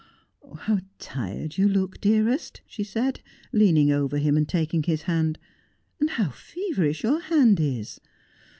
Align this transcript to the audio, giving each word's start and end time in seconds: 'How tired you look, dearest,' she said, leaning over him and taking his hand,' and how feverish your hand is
'How 0.65 0.79
tired 0.97 1.59
you 1.59 1.69
look, 1.69 2.01
dearest,' 2.01 2.61
she 2.65 2.83
said, 2.83 3.21
leaning 3.53 3.91
over 3.91 4.17
him 4.17 4.35
and 4.35 4.49
taking 4.49 4.81
his 4.81 5.03
hand,' 5.03 5.37
and 5.99 6.09
how 6.09 6.31
feverish 6.31 7.03
your 7.03 7.19
hand 7.19 7.59
is 7.59 7.99